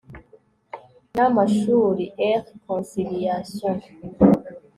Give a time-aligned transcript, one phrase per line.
[1.15, 2.03] n amashuri
[2.41, 3.77] r conciliation